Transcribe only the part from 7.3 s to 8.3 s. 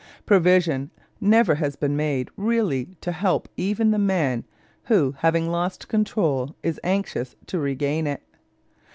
to regain it.